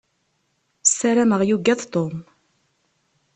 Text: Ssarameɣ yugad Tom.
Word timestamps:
Ssarameɣ 0.89 1.41
yugad 1.49 1.79
Tom. 1.93 2.15